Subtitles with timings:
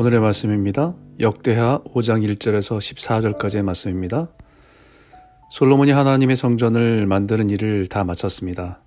[0.00, 0.94] 오늘의 말씀입니다.
[1.20, 4.28] 역대하 5장 1절에서 14절까지의 말씀입니다.
[5.50, 8.80] 솔로몬이 하나님의 성전을 만드는 일을 다 마쳤습니다.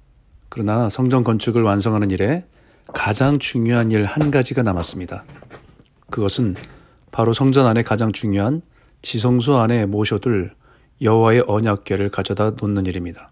[0.50, 2.48] 그러나 성전 건축을 완성하는 일에
[2.96, 5.24] 가장 중요한 일 한 가지가 남았습니다.
[6.10, 6.56] 그것은
[7.12, 8.64] 바로 성전 안에 가장 중요한
[9.04, 10.56] 지성소 안에 모셔둘
[11.00, 13.32] 여호와의 언약궤를 가져다 놓는 일입니다.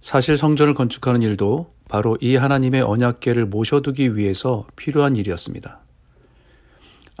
[0.00, 5.80] 사실 성전을 건축하는 일도 바로 이 하나님의 언약궤를 모셔두기 위해서 필요한 일이었습니다.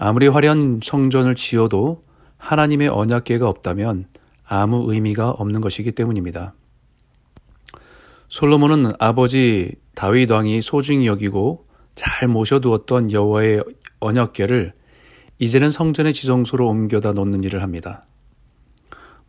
[0.02, 2.00] 아무리 화려한 성전을 지어도
[2.38, 4.06] 하나님의 언약궤가 없다면
[4.46, 6.54] 아무 의미가 없는 것이기 때문입니다.
[8.30, 13.62] 솔로몬은 아버지 다윗 왕이 소중히 여기고 잘 모셔두었던 여호와의
[14.00, 14.72] 언약궤를
[15.38, 18.06] 이제는 성전의 지성소로 옮겨다 놓는 일을 합니다.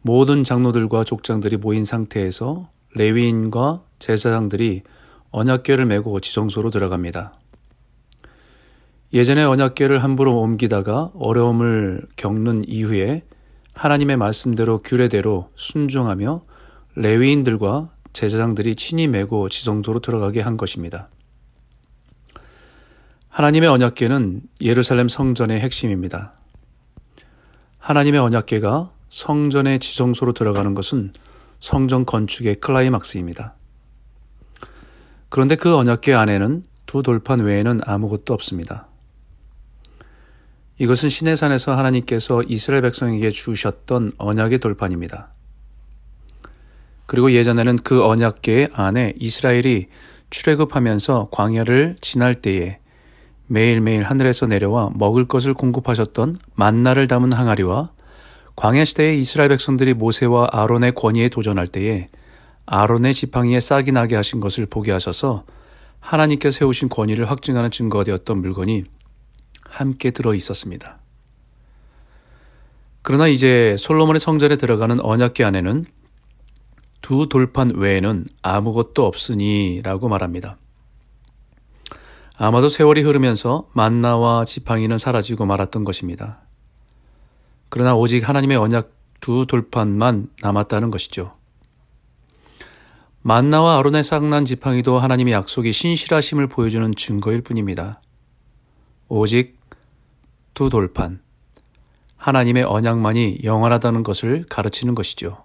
[0.02, 4.84] 모든 장로들과 족장들이 모인 상태에서 레위인과 제사장들이
[5.32, 7.41] 언약궤를 메고 지성소로 들어갑니다.
[9.14, 13.24] 예전에 언약궤를 함부로 옮기다가 어려움을 겪는 이후에
[13.74, 16.44] 하나님의 말씀대로 규례대로 순종하며
[16.96, 21.10] 레위인들과 제사장들이 친히 메고 지성소로 들어가게 한 것입니다.
[23.30, 26.34] 하나님의 언약궤는 예루살렘 성전의 핵심입니다.
[27.80, 31.14] 하나님의 언약궤가 성전의 지성소로 들어가는 것은
[31.60, 33.56] 성전 건축의 클라이막스입니다.
[35.30, 38.91] 그런데 그 언약궤 안에는 두 돌판 외에는 아무것도 없습니다.
[40.82, 45.30] 이것은 시내산에서 하나님께서 이스라엘 백성에게 주셨던 언약의 돌판입니다.
[47.06, 49.90] 그리고 예전에는 그 언약계 안에 이스라엘이
[50.32, 52.80] 출애굽하면서 광야를 지날 때에
[53.46, 57.92] 매일매일 하늘에서 내려와 먹을 것을 공급하셨던 만나를 담은 항아리와
[58.56, 62.10] 광야 시대에 이스라엘 백성들이 모세와 아론의 권위에 도전할 때에
[62.66, 65.44] 아론의 지팡이에 싹이 나게 하신 것을 보게 하셔서
[66.00, 68.86] 하나님께 세우신 권위를 확증하는 증거가 되었던 물건이
[69.82, 71.00] 함께 들어 있었습니다.
[73.02, 75.86] 그러나 이제 솔로몬의 성전에 들어가는 언약궤 안에는
[77.02, 80.58] 두 돌판 외에는 아무것도 없으니 라고 말합니다.
[82.38, 86.42] 아마도 세월이 흐르면서 만나와 지팡이는 사라지고 말았던 것입니다.
[87.70, 91.36] 그러나 오직 하나님의 언약 두 돌판만 남았다는 것이죠.
[93.22, 98.02] 만나와 아론의 싹난 지팡이도 하나님의 약속이 신실하심을 보여주는 증거일 뿐입니다.
[99.08, 99.61] 오직
[100.54, 101.22] 두 돌판,
[102.18, 105.44] 하나님의 언약만이 영원하다는 것을 가르치는 것이죠.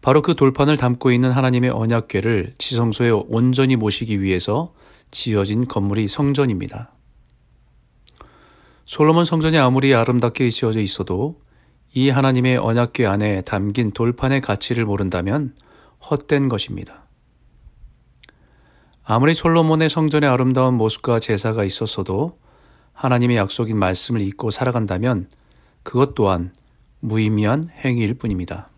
[0.00, 4.72] 바로 그 돌판을 담고 있는 하나님의 언약궤를 지성소에 온전히 모시기 위해서
[5.10, 6.92] 지어진 건물이 성전입니다.
[8.84, 11.40] 솔로몬 성전이 아무리 아름답게 지어져 있어도
[11.92, 15.54] 이 하나님의 언약궤 안에 담긴 돌판의 가치를 모른다면
[16.10, 17.06] 헛된 것입니다.
[19.02, 22.38] 아무리 솔로몬의 성전의 아름다운 모습과 제사가 있었어도
[22.96, 25.28] 하나님의 약속인 말씀을 잊고 살아간다면
[25.82, 26.52] 그것 또한
[27.00, 28.70] 무의미한 행위일 뿐입니다.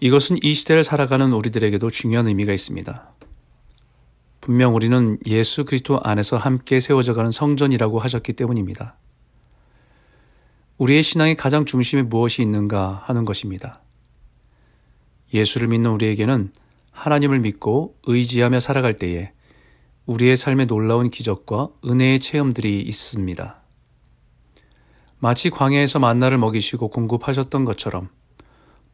[0.00, 3.10] 이것은 이 시대를 살아가는 우리들에게도 중요한 의미가 있습니다.
[4.42, 8.96] 분명 우리는 예수 그리스도 안에서 함께 세워져 가는 성전이라고 하셨기 때문입니다.
[10.76, 13.80] 우리의 신앙의 가장 중심에 무엇이 있는가 하는 것입니다.
[15.34, 16.52] 예수를 믿는 우리에게는
[16.92, 19.32] 하나님을 믿고 의지하며 살아갈 때에
[20.08, 23.60] 우리의 삶에 놀라운 기적과 은혜의 체험들이 있습니다.
[25.18, 28.08] 마치 광야에서 만나를 먹이시고 공급하셨던 것처럼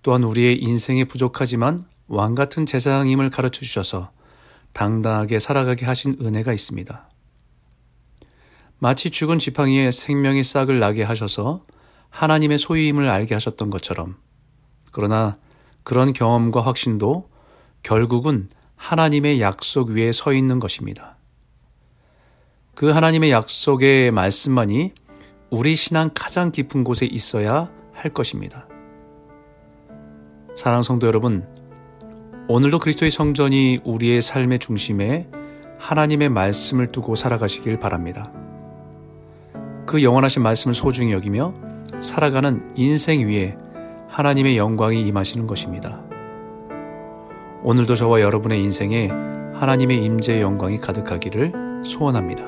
[0.02, 4.10] 또한 우리의 인생에 부족하지만 왕 같은 제사장임을 가르쳐 주셔서
[4.72, 7.08] 당당하게 살아가게 하신 은혜가 있습니다.
[8.80, 11.64] 마치 죽은 지팡이에 생명의 싹을 나게 하셔서
[12.10, 14.16] 하나님의 소유임을 알게 하셨던 것처럼
[14.90, 15.38] 그러나
[15.84, 17.30] 그런 경험과 확신도
[17.84, 21.16] 결국은 하나님의 약속 위에 서 있는 것입니다.
[22.74, 24.92] 그 하나님의 약속의 말씀만이
[25.50, 28.66] 우리 신앙 가장 깊은 곳에 있어야 할 것입니다.
[30.56, 31.46] 사랑 성도 여러분,
[32.48, 35.28] 오늘도 그리스도의 성전이 우리의 삶의 중심에
[35.78, 38.32] 하나님의 말씀을 두고 살아가시길 바랍니다.
[39.86, 41.54] 그 영원하신 말씀을 소중히 여기며
[42.00, 43.56] 살아가는 인생 위에
[44.08, 46.02] 하나님의 영광이 임하시는 것입니다.
[47.66, 49.08] 오늘도 저와 여러분의 인생에
[49.54, 52.44] 하나님의 임재의 영광이 가득하기를 소원합니다.